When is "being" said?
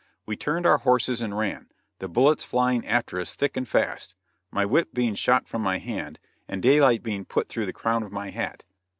4.95-5.13, 7.03-7.23